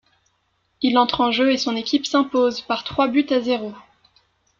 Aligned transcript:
Il 0.81 0.97
entre 0.97 1.21
en 1.21 1.29
jeu 1.31 1.51
et 1.51 1.59
son 1.59 1.75
équipe 1.75 2.07
s'impose 2.07 2.61
par 2.61 2.83
trois 2.83 3.07
buts 3.07 3.27
à 3.29 3.39
zéro. 3.39 3.71